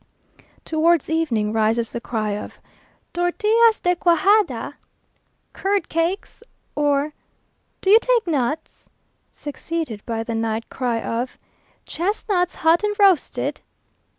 [0.65, 2.59] Towards evening rises the cry of
[3.13, 4.73] "Tortillas de cuajada?"
[5.53, 6.41] "Curd cakes?"
[6.73, 7.13] or,
[7.81, 8.89] "Do you take nuts?"
[9.31, 11.37] succeeded by the night cry of
[11.85, 13.61] "Chestnuts hot and roasted!"